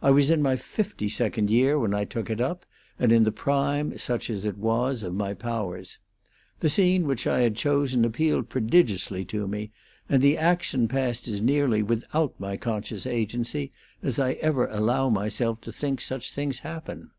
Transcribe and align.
I 0.00 0.10
was 0.12 0.30
in 0.30 0.40
my 0.40 0.56
fifty 0.56 1.10
second 1.10 1.50
year 1.50 1.78
when 1.78 1.92
I 1.92 2.06
took 2.06 2.30
it 2.30 2.40
up, 2.40 2.64
and 2.98 3.12
in 3.12 3.24
the 3.24 3.30
prime, 3.30 3.98
such 3.98 4.30
as 4.30 4.46
it 4.46 4.56
was, 4.56 5.02
of 5.02 5.12
my 5.12 5.34
powers. 5.34 5.98
The 6.60 6.70
scene 6.70 7.06
which 7.06 7.26
I 7.26 7.40
had 7.40 7.54
chosen 7.54 8.02
appealed 8.02 8.48
prodigiously 8.48 9.26
to 9.26 9.46
me, 9.46 9.70
and 10.08 10.22
the 10.22 10.38
action 10.38 10.88
passed 10.88 11.28
as 11.28 11.42
nearly 11.42 11.82
without 11.82 12.32
my 12.40 12.56
conscious 12.56 13.04
agency 13.04 13.70
as 14.02 14.18
I 14.18 14.32
ever 14.40 14.68
allow 14.68 15.10
myself 15.10 15.60
to 15.60 15.70
think 15.70 16.00
such 16.00 16.30
things 16.32 16.60
happen. 16.60 17.10